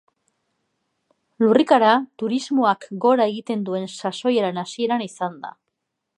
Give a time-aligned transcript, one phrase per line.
[1.43, 1.91] Lurrikara
[2.23, 5.55] turismoak gora egiten duen sasoiaren hasieran izan da.